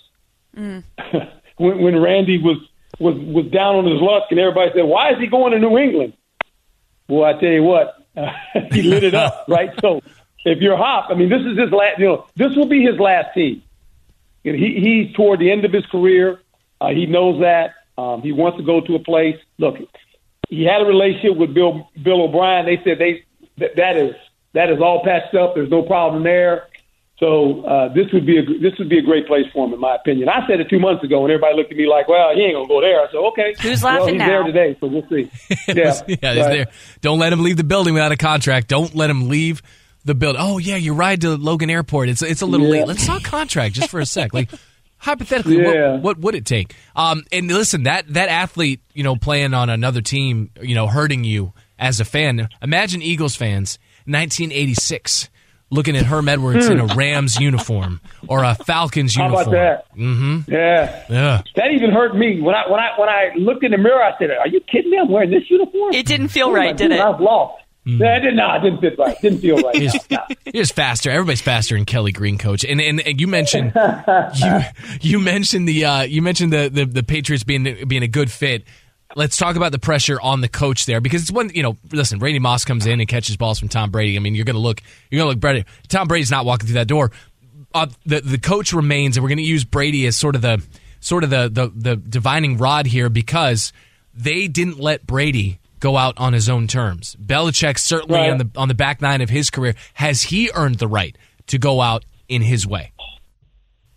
[0.55, 0.83] Mm.
[1.57, 2.57] when, when Randy was
[2.99, 5.77] was was down on his luck, and everybody said, "Why is he going to New
[5.77, 6.13] England?"
[7.07, 7.97] Well, I tell you what,
[8.71, 9.71] he lit it up, right?
[9.81, 10.01] So
[10.45, 11.99] if you're Hop, I mean, this is his last.
[11.99, 13.63] You know, this will be his last team.
[14.43, 16.39] You know, he he's toward the end of his career.
[16.79, 17.73] Uh, he knows that.
[18.01, 19.37] Um, he wants to go to a place.
[19.59, 19.75] Look,
[20.49, 22.65] he had a relationship with Bill Bill O'Brien.
[22.65, 23.23] They said they
[23.59, 24.15] that, that is
[24.53, 25.53] that is all patched up.
[25.55, 26.67] There's no problem there.
[27.19, 29.79] So uh, this would be a this would be a great place for him, in
[29.79, 30.27] my opinion.
[30.29, 32.55] I said it two months ago, and everybody looked at me like, "Well, he ain't
[32.55, 34.27] gonna go there." I said, "Okay." Who's well, laughing he's now?
[34.27, 35.29] there today, so we'll see.
[35.67, 36.65] Yeah, yeah, he's there.
[37.01, 38.67] Don't let him leave the building without a contract.
[38.67, 39.61] Don't let him leave
[40.03, 40.41] the building.
[40.43, 42.09] Oh yeah, your ride to Logan Airport.
[42.09, 42.79] It's it's a little Yeah.
[42.79, 42.87] late.
[42.87, 44.33] Let's talk contract just for a sec.
[44.33, 44.49] Like
[45.01, 45.91] hypothetically, Yeah.
[45.93, 46.75] what, what would it take?
[46.95, 51.23] Um, and listen, that that athlete, you know, playing on another team, you know, hurting
[51.23, 52.47] you as a fan.
[52.61, 55.29] Imagine Eagles fans, 1986.
[55.73, 59.21] Looking at Herm Edwards in a Rams uniform or a Falcons Hmm.
[59.21, 59.55] How uniform.
[59.55, 59.97] about that?
[59.97, 60.51] Mm-hmm.
[60.51, 61.05] Yeah.
[61.09, 61.41] Yeah.
[61.55, 64.03] That even hurt me when I when I when I looked in the mirror.
[64.03, 64.97] I said, "Are you kidding me?
[65.01, 66.99] I'm wearing this uniform." It didn't feel right, did it?
[66.99, 67.63] I was lost.
[67.83, 68.61] Yeah, it didn't.
[68.61, 69.19] Didn't fit right.
[69.21, 69.75] Didn't feel right.
[69.75, 69.95] He's,
[70.45, 71.09] he's faster.
[71.09, 72.63] Everybody's faster in Kelly Green, coach.
[72.63, 73.73] And and, and you mentioned
[74.35, 74.59] you,
[75.01, 78.65] you mentioned the uh, you mentioned the, the the Patriots being being a good fit.
[79.15, 81.77] Let's talk about the pressure on the coach there because it's when you know.
[81.91, 84.15] Listen, Randy Moss comes in and catches balls from Tom Brady.
[84.15, 85.65] I mean, you're going to look you're going to look Brady.
[85.87, 87.11] Tom Brady's not walking through that door.
[87.73, 90.61] Uh, the the coach remains, and we're going to use Brady as sort of the
[90.99, 93.73] sort of the, the the divining rod here because
[94.13, 97.17] they didn't let Brady go out on his own terms.
[97.21, 98.29] Belichick certainly Right.
[98.31, 101.17] on the on the back nine of his career has he earned the right
[101.47, 102.93] to go out in his way?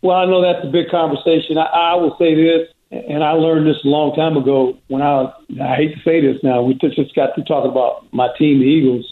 [0.02, 1.56] Well, I know that's a big conversation.
[1.56, 5.32] I, I will say this, and I learned this a long time ago when I
[5.62, 6.62] I hate to say this now.
[6.62, 9.10] We just just got to talking about my team, the Eagles.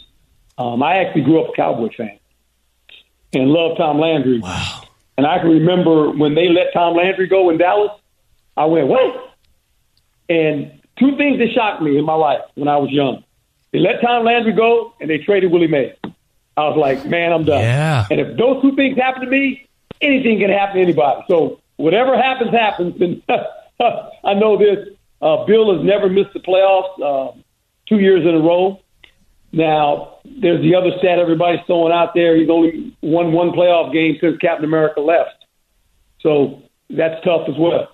[0.59, 2.19] Um, I actually grew up a Cowboy fan
[3.33, 4.41] and loved Tom Landry.
[4.41, 4.83] Wow.
[5.17, 7.93] And I can remember when they let Tom Landry go in Dallas,
[8.57, 9.35] I went, what?
[10.29, 13.25] And two things that shocked me in my life when I was young.
[13.73, 15.95] They let Tom Landry go and they traded Willie Mays.
[16.57, 17.63] I was like, man, I'm done.
[17.63, 18.07] Yeah.
[18.11, 19.69] And if those two things happen to me,
[20.01, 21.23] anything can happen to anybody.
[21.29, 23.01] So whatever happens, happens.
[23.01, 23.23] And
[24.25, 24.89] I know this.
[25.23, 27.33] Uh, Bill has never missed the playoffs uh,
[27.89, 28.81] two years in a row.
[29.53, 32.37] Now, there's the other stat everybody's throwing out there.
[32.37, 35.45] He's only won one playoff game since Captain America left.
[36.21, 37.89] So that's tough as well.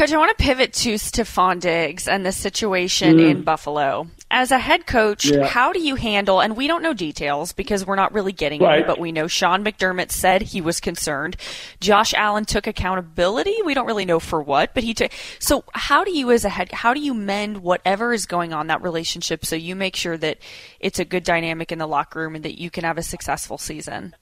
[0.00, 3.30] Coach, I want to pivot to Stefon Diggs and the situation Mhm.
[3.30, 4.06] in Buffalo.
[4.30, 5.44] As a head coach, Yeah.
[5.44, 8.76] how do you handle, and we don't know details because we're not really getting Right.
[8.76, 11.36] any, but we know Sean McDermott said he was concerned.
[11.80, 13.56] Josh Allen took accountability.
[13.62, 15.12] We don't really know for what, but he took.
[15.38, 18.68] So how do you as a head, how do you mend whatever is going on
[18.68, 20.38] that relationship so you make sure that
[20.78, 23.58] it's a good dynamic in the locker room and that you can have a successful
[23.58, 24.14] season?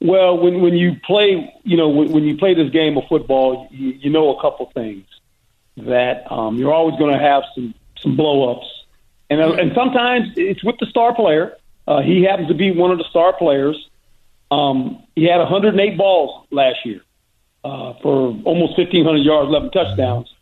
[0.00, 3.68] Well, when when you play, you know, when, when you play this game of football,
[3.70, 5.04] you, you know a couple things
[5.76, 8.66] that um, you're always going to have some some blow ups,
[9.28, 11.56] and uh, and sometimes it's with the star player.
[11.86, 13.88] Uh, he happens to be one of the star players.
[14.50, 17.00] Um, he had 108 balls last year
[17.64, 20.32] uh, for almost 1,500 yards, 11 touchdowns.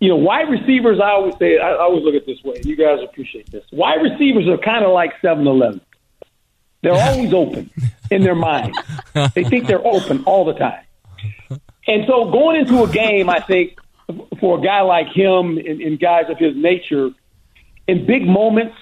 [0.00, 1.00] You know, wide receivers.
[1.00, 2.60] I always say, I, I always look at this way.
[2.64, 3.64] You guys appreciate this.
[3.72, 5.80] Wide receivers are kind of like 7-Eleven.
[6.82, 7.70] They're always open
[8.10, 8.74] in their mind.
[9.34, 10.84] They think they're open all the time.
[11.86, 13.78] And so going into a game, I think
[14.38, 17.10] for a guy like him and, and guys of his nature,
[17.86, 18.76] in big moments,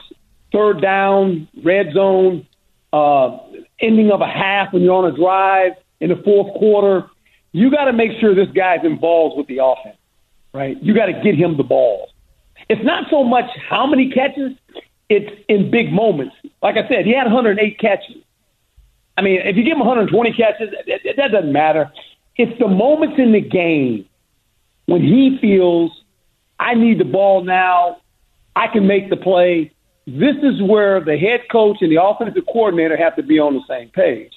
[0.52, 2.46] third down, red zone,
[2.92, 3.38] uh,
[3.80, 7.08] ending of a half when you're on a drive in the fourth quarter,
[7.52, 9.96] you got to make sure this guy's involved with the offense,
[10.52, 10.80] right?
[10.82, 12.10] You got to get him the ball.
[12.68, 14.52] It's not so much how many catches,
[15.08, 16.34] it's in big moments.
[16.62, 18.16] Like I said, he had 108 catches.
[19.16, 21.90] I mean, if you give him 120 catches, that, that- doesn't matter.
[22.36, 24.06] It's the moments in the game
[24.86, 25.90] when he feels,
[26.58, 27.98] I need the ball now,
[28.54, 29.72] I can make the play.
[30.06, 33.62] This is where the head coach and the offensive coordinator have to be on the
[33.68, 34.32] same page.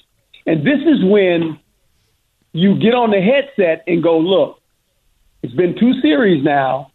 [0.46, 1.60] And this is when
[2.54, 4.60] you get on the headset and go, look,
[5.44, 6.92] it's been two series now.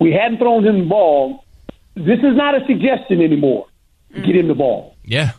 [0.00, 1.44] We hadn't thrown him the ball.
[1.94, 3.66] This is not a suggestion anymore.
[4.14, 4.96] Get him the ball.
[5.04, 5.32] Yeah.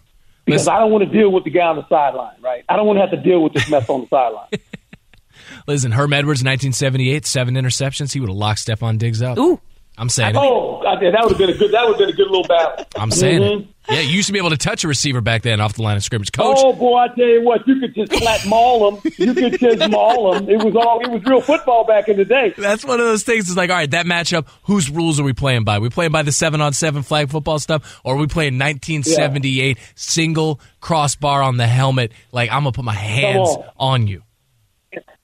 [0.46, 2.64] Because I don't want to deal with the guy on the sideline, right?
[2.70, 4.50] I don't want to have to deal with this mess on the sideline.
[5.68, 8.14] Listen, Herm Edwards, 1978, seven interceptions.
[8.14, 9.38] He would have locked Stefon Diggs up.
[9.38, 9.60] Ooh.
[9.98, 10.38] I'm saying it.
[10.38, 10.75] Oh, I,
[11.06, 11.12] there.
[11.14, 11.72] That would have been a good.
[11.72, 12.86] That would have been a good little battle.
[12.98, 13.62] I'm saying Mhm.
[13.62, 13.68] it.
[13.88, 15.96] Yeah, you used to be able to touch a receiver back then off the line
[15.96, 16.32] of scrimmage.
[16.32, 19.12] Coach, Oh boy, I tell you what, you could just flat maul them.
[19.20, 20.50] You could just maul them.
[20.50, 21.00] It was all.
[21.02, 22.52] It was real football back in the day.
[22.58, 23.48] That's one of those things.
[23.48, 24.48] It's like, all right, that matchup.
[24.64, 25.78] Whose rules are we playing by?
[25.78, 29.78] we playing by the seven on seven flag football stuff, or are we playing 1978
[29.94, 32.12] single crossbar on the helmet?
[32.32, 33.66] Like I'm gonna put my hands on.
[33.78, 34.24] on you.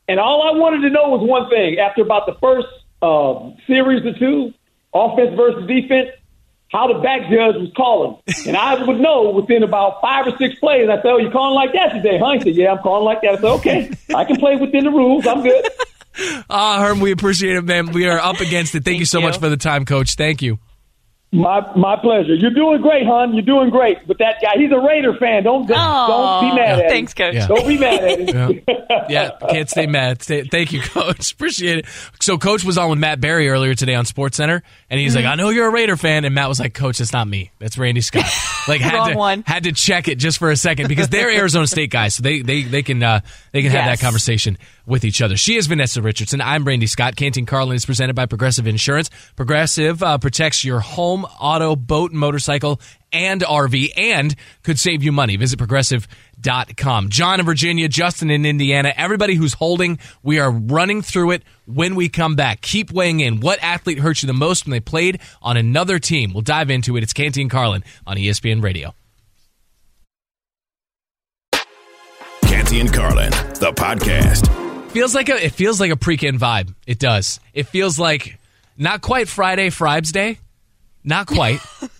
[0.08, 1.80] And all I wanted to know was one thing.
[1.80, 2.68] After about the first
[3.02, 4.54] uh, series or two,
[4.94, 6.10] offense versus defense,
[6.72, 8.18] how the back judge was calling.
[8.48, 10.90] And I would know within about five or six plays.
[10.90, 12.32] I said, oh, you're calling like that today, huh?
[12.34, 13.32] He said, yeah, I'm calling like that.
[13.32, 15.28] I said, okay, I can play within the rules.
[15.28, 15.66] I'm good.
[16.50, 17.94] Ah, Herm, we appreciate it, man.
[17.94, 18.84] We are up against it.
[18.84, 20.16] Thank, you so much for the time, Coach.
[20.16, 20.60] Thank you.
[21.34, 22.36] My my pleasure.
[22.36, 23.34] You're doing great, hon.
[23.34, 24.06] You're doing great.
[24.06, 25.44] But that guy, he's a Raider fan.
[25.44, 26.90] Don't don't, don't be mad at him.
[26.90, 27.36] Thanks, Coach.
[27.36, 27.48] Yeah.
[27.48, 28.62] Don't be mad at him.
[28.68, 29.06] Yeah.
[29.10, 30.22] yeah, can't stay mad.
[30.22, 31.32] Stay, thank you, Coach.
[31.32, 31.86] Appreciate it.
[32.20, 35.24] So, Coach was on with Matt Barrie earlier today on Sports Center, and he's Mm-hmm.
[35.24, 37.52] like, "I know you're a Raider fan," and Matt was like, "Coach, that's not me.
[37.60, 38.26] That's Randy Scott."
[38.68, 39.44] Like, had Wrong to one.
[39.48, 42.44] had to check it just for a second because they're Arizona State guys, so they
[42.44, 43.22] they they can uh,
[43.54, 45.36] they can have that conversation with each other.
[45.36, 46.42] She is Vanessa Richardson.
[46.42, 47.16] I'm Randy Scott.
[47.16, 49.10] Canty and Carlin is presented by Progressive Insurance.
[49.36, 52.80] Progressive uh, protects your home, auto, boat, motorcycle,
[53.12, 55.36] and RV, and could save you money.
[55.36, 57.10] Visit progressive.com.
[57.10, 61.96] John in Virginia, Justin in Indiana, everybody who's holding, we are running through it when
[61.96, 62.62] we come back.
[62.62, 63.40] Keep weighing in.
[63.40, 66.34] What athlete hurt you the most when they played on another team?
[66.34, 67.04] We'll dive into it.
[67.04, 68.94] It's Canty and Carlin on ESPN Radio.
[72.44, 74.92] Canty and Carlin, the podcast.
[74.92, 76.76] Feels like a it feels like a pre-kin vibe.
[76.86, 77.40] It does.
[77.54, 78.38] It feels like
[78.78, 80.40] not quite Friday Fribes Day.
[81.04, 81.60] Not quite.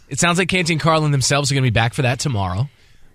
[0.10, 2.70] it sounds like Canty and Carlin themselves are going to be back for that tomorrow.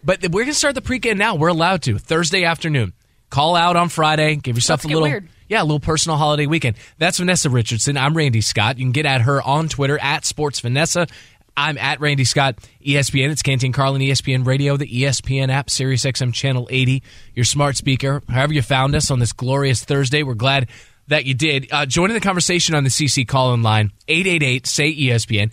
[0.05, 1.35] But we're going to start the pre-kin now.
[1.35, 2.93] We're allowed to Thursday afternoon.
[3.31, 4.37] Call out on Friday.
[4.37, 5.29] Give yourself Let's a little weird.
[5.49, 6.77] yeah, a little personal holiday weekend.
[6.99, 7.97] That's Vanessa Richardson.
[7.97, 8.79] I'm Randy Scott.
[8.79, 11.09] You can get at her on Twitter at Sports Vanessa.
[11.57, 13.31] I'm at Randy Scott, ESPN.
[13.31, 17.03] It's Canty and Carlin, ESPN Radio, the ESPN app, Sirius XM Channel 80,
[17.35, 18.23] your smart speaker.
[18.29, 20.69] However you found us on this glorious Thursday, we're glad
[21.09, 21.69] that you did.
[21.71, 25.53] Uh, join in the conversation on the CC call-in line, 888-SAY-ESPN,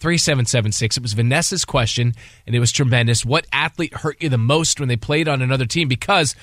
[0.00, 0.96] 888-729-3776.
[0.96, 2.14] It was Vanessa's question,
[2.46, 3.24] and it was tremendous.
[3.24, 5.88] What athlete hurt you the most when they played on another team?
[5.88, 6.34] Because,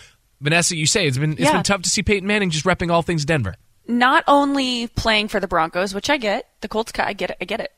[0.42, 1.54] Vanessa, you say it's been, it's Yeah.
[1.54, 3.56] been tough to see Peyton Manning just repping all things Denver.
[3.88, 7.46] not only playing for the Broncos, which I get, the Colts, I get it, I
[7.46, 7.72] get it.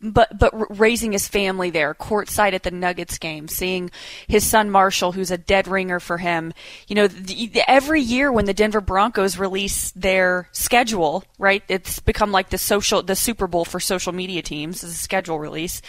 [0.00, 3.90] But but raising his family there, courtside at the Nuggets game, seeing
[4.28, 6.52] his son Marshall, who's a dead ringer for him.
[6.86, 11.64] You know, the, every year when the Denver Broncos release their schedule, right?
[11.68, 15.40] It's become like the social, the Super Bowl for social media teams is a schedule
[15.40, 15.82] release.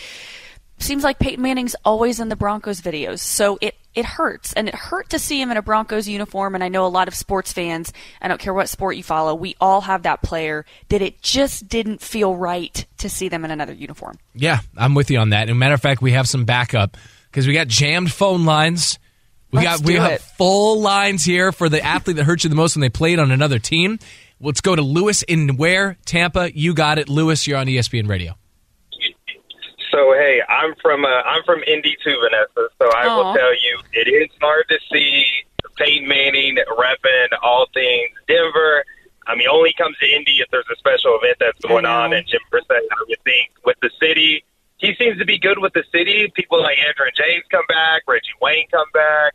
[0.79, 4.75] Seems like Peyton Manning's always in the Broncos videos, so it it hurts, and it
[4.75, 6.55] hurt to see him in a Broncos uniform.
[6.55, 7.91] And I know a lot of sports fans.
[8.21, 9.33] I don't care what sport you follow.
[9.35, 13.51] We all have that player that it just didn't feel right to see them in
[13.51, 14.17] another uniform.
[14.33, 15.49] Yeah, I'm with you on that.
[15.49, 16.97] And matter of fact, we have some backup
[17.31, 18.99] because we got jammed phone lines.
[19.51, 22.55] We Let's got we have full lines here for the athlete that hurt you the
[22.55, 23.97] most when they played on another team.
[24.39, 26.55] Let's go to Lewis in where Tampa.
[26.55, 27.47] You got it, Lewis.
[27.47, 28.35] You're on ESPN Radio.
[29.99, 32.71] So hey, I'm from uh, I'm from Indy too, Vanessa.
[32.79, 33.17] So I Aw.
[33.17, 35.25] will tell you, it is hard to see
[35.75, 38.85] Peyton Manning repping all things Denver.
[39.27, 42.13] I mean, only comes to Indy if there's a special event that's going on.
[42.13, 44.45] And Jim Irsay, I would think, with the city,
[44.77, 46.31] he seems to be good with the city.
[46.33, 49.33] People like Edgerrin James come back, Reggie Wayne come back,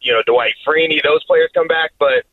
[0.00, 2.24] you know, Dwight Freeney, those players come back, but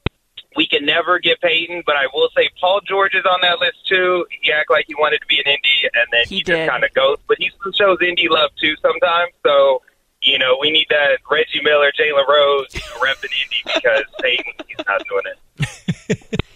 [0.58, 3.88] we can never get Peyton, but I will say Paul George is on that list
[3.88, 4.26] too.
[4.42, 6.94] He act like he wanted to be an Indy, and then he, just kind of
[6.94, 7.18] goes.
[7.28, 9.32] But he still shows Indy love too sometimes.
[9.46, 9.84] So
[10.24, 12.68] you know, we need that Reggie Miller, Jalen Rose
[12.98, 16.42] repping Indy because Peyton he's not doing it.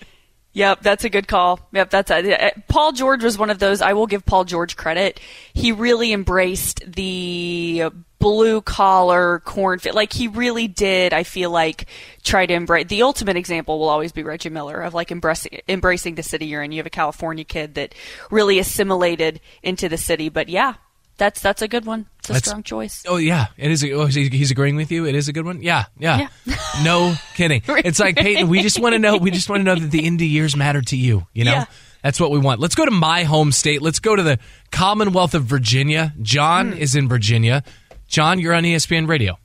[0.54, 1.62] Yep, that's a good call.
[1.72, 3.82] Yep, that's a, uh, Paul George was one of those.
[3.82, 5.18] I will give Paul George credit.
[5.54, 7.86] He really embraced the
[8.22, 9.96] blue collar cornfield.
[9.96, 11.14] Like he really did.
[11.14, 11.88] I feel like
[12.24, 12.88] try to embrace.
[12.88, 16.64] The ultimate example will always be Reggie Miller of like embracing embracing the city you're
[16.64, 16.72] in.
[16.72, 17.94] You have a California kid that
[18.30, 20.30] really assimilated into the city.
[20.30, 20.76] But yeah,
[21.18, 22.08] that's that's a good one.
[22.20, 23.04] It's a That's- strong choice.
[23.08, 23.84] Oh yeah, it is.
[23.84, 25.06] A, oh, he- he's agreeing with you.
[25.06, 25.62] It is a good one.
[25.62, 26.30] Yeah, yeah.
[26.84, 27.62] no kidding.
[27.68, 28.50] It's like Peyton.
[28.50, 29.18] We just want to know.
[29.18, 31.28] We just want to know that the Indy years matter to you.
[31.34, 31.66] You know, Yeah.
[32.04, 32.60] that's what we want.
[32.60, 33.82] Let's go to my home state.
[33.82, 34.40] Let's go to the
[34.72, 36.14] Commonwealth of Virginia.
[36.22, 36.78] John hmm.
[36.78, 37.64] is in Virginia.
[38.12, 39.40] John, you're on ESPN Radio.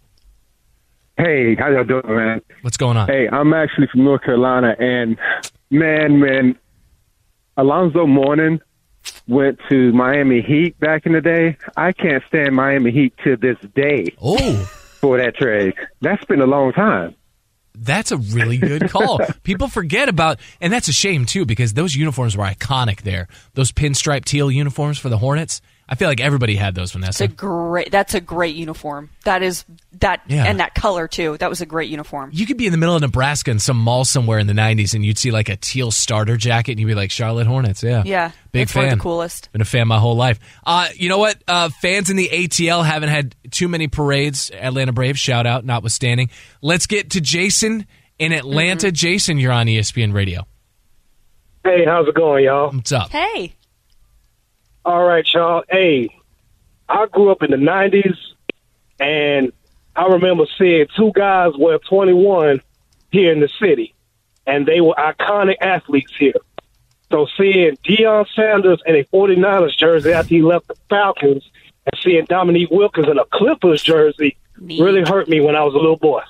[1.16, 2.42] Hey, how y'all doing, man?
[2.62, 3.06] What's going on?
[3.06, 5.16] Hey, I'm actually from North Carolina, and
[5.70, 6.58] man, man,
[7.56, 8.60] Alonzo Mourning
[9.28, 11.56] went to Miami Heat back in the day.
[11.76, 14.16] I can't stand Miami Heat to this day.
[14.20, 14.54] Oh,
[15.00, 17.14] for that trade, that's been a long time.
[17.76, 19.20] That's a really good call.
[19.44, 23.28] People forget about, and that's a shame too, because those uniforms were iconic there.
[23.54, 25.60] Those pinstripe teal uniforms for the Hornets.
[25.88, 27.24] I feel like everybody had those, It's Vanessa.
[27.24, 27.92] a great.
[27.92, 29.10] That's a great uniform.
[29.24, 29.64] That is
[30.00, 30.44] that Yeah.
[30.44, 31.36] and that color too.
[31.38, 32.30] That was a great uniform.
[32.32, 34.94] You could be in the middle of Nebraska in some mall somewhere in the 90s
[34.94, 37.84] and you'd see like a teal starter jacket and you'd be like, Charlotte Hornets.
[37.84, 38.02] Yeah.
[38.04, 38.98] Yeah, Big it's one of fan.
[38.98, 39.52] the coolest.
[39.52, 40.40] Been a fan my whole life.
[40.66, 41.36] Uh, you know what?
[41.46, 44.50] Uh, fans in the ATL haven't had too many parades.
[44.50, 46.30] Atlanta Braves, shout out, notwithstanding.
[46.62, 47.86] Let's get to Jason
[48.18, 48.90] in Atlanta.
[48.90, 50.48] Jason, you're on ESPN Radio.
[51.64, 52.70] Hey, how's it going, y'all?
[52.72, 53.10] What's up?
[53.10, 53.54] Hey.
[54.86, 55.64] All right, y'all.
[55.68, 56.08] Hey,
[56.88, 58.16] I grew up in the '90s,
[59.00, 59.52] and
[59.96, 62.60] I remember seeing two guys wear 21
[63.10, 63.94] here in the city,
[64.46, 66.34] and they were iconic athletes here.
[67.10, 71.42] So seeing Deion Sanders in a 49ers jersey after he left the Falcons,
[71.86, 75.78] and seeing Dominique Wilkins in a Clippers jersey really hurt me when I was a
[75.78, 76.22] little boy.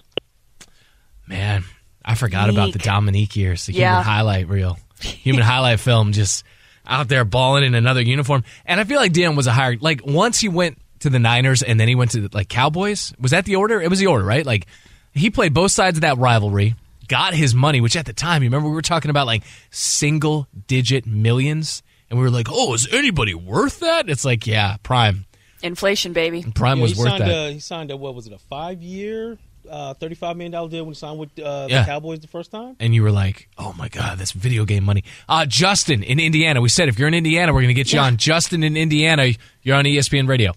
[1.26, 1.64] Man,
[2.02, 3.90] I forgot about the Dominique years, the Yeah.
[3.96, 6.42] human highlight reel, human highlight film, just
[6.87, 8.45] out there balling in another uniform.
[8.64, 11.62] And I feel like Deion was a higher, like once he went to the Niners
[11.62, 13.12] and then he went to the, like Cowboys.
[13.20, 13.80] Was that the order?
[13.80, 14.47] It was the order, right?
[14.47, 14.66] Like
[15.12, 16.74] he played both sides of that rivalry,
[17.09, 20.47] got his money, which at the time, you remember we were talking about like single
[20.66, 24.09] digit millions, and we were like, oh, is anybody worth that?
[24.09, 25.24] It's like, yeah, prime.
[25.62, 26.45] Inflation, baby.
[26.55, 27.30] Prime Yeah, was he worth signed that.
[27.30, 29.39] A, he signed a what was it a five year,
[29.70, 31.80] uh, thirty five million dollar deal when he signed with uh, Yeah.
[31.80, 32.76] the Cowboys the first time.
[32.80, 36.60] and you were like, "Oh my god, that's video game money." Uh, Justin in Indiana.
[36.60, 38.16] We said if you're in Indiana, we're going to get you on.
[38.16, 39.28] Justin in Indiana,
[39.62, 40.52] you're on ESPN Radio.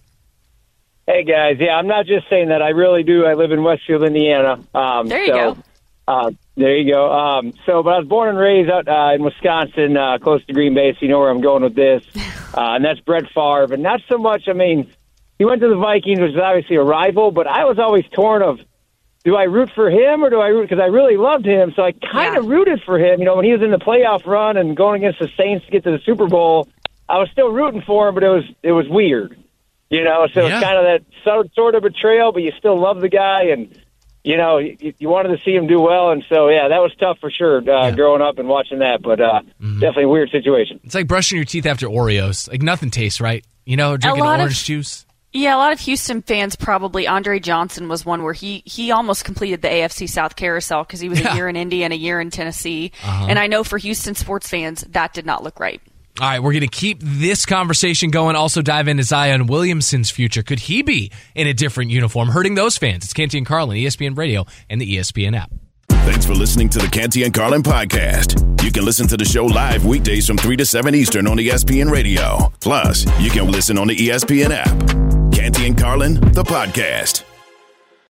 [1.08, 2.62] Hey guys, yeah, I'm not just saying that.
[2.62, 3.26] I really do.
[3.26, 4.60] I live in Westfield, Indiana.
[4.76, 5.64] Um, There you so, go.
[6.08, 7.12] Uh, there you go.
[7.12, 10.54] Um, so, but I was born and raised out uh, in Wisconsin, uh, close to
[10.54, 10.94] Green Bay.
[10.94, 13.74] So you know where I'm going with this, uh, and that's Brett Favre.
[13.74, 14.48] And not so much.
[14.48, 14.92] I mean,
[15.40, 18.42] he went to the Vikings, which is obviously a rival, but I was always torn
[18.44, 18.60] of.
[19.26, 21.74] Do I root for him or do I root because I really loved him?
[21.76, 23.20] So I kind of rooted for him.
[23.20, 25.72] You know, when he was in the playoff run and going against the Saints to
[25.72, 26.68] get to the Super Bowl,
[27.10, 29.38] I was still rooting for him, but it was it was weird.
[29.90, 30.58] You know, so Yeah.
[30.58, 33.78] it's kind of that sort sort of betrayal, but you still love the guy, and
[34.24, 36.94] you know you, you wanted to see him do well, and so yeah, that was
[37.00, 39.80] tough for sure uh, growing up and watching that, but uh, Mm-hmm.
[39.80, 40.80] definitely a weird situation.
[40.84, 42.48] It's like brushing your teeth after Oreos.
[42.50, 43.44] Like nothing tastes right.
[43.66, 45.06] You know, drinking lot of- orange juice.
[45.32, 47.08] Yeah, a lot of Houston fans probably.
[47.08, 51.08] Andre Johnson was one where he he almost completed the AFC South carousel because he
[51.10, 51.34] was Yeah.
[51.34, 52.92] a year in Indy and a year in Tennessee.
[53.04, 53.28] Uh-huh.
[53.30, 55.82] And I know for Houston sports fans that did not look right.
[56.20, 58.36] All right, we're going to keep this conversation going.
[58.36, 60.44] Also, dive into Zion Williamson's future.
[60.44, 63.06] Could he be in a different uniform, hurting those fans?
[63.06, 65.50] It's Canty and Carlin, ESPN Radio, and the ESPN app.
[65.90, 68.64] Thanks for listening to the Canty and Carlin podcast.
[68.64, 71.90] You can listen to the show live weekdays from 3 to 7 Eastern on ESPN
[71.90, 72.52] Radio.
[72.60, 75.09] Plus, you can listen on the ESPN app.
[75.32, 77.29] Canty and Carlin, the podcast.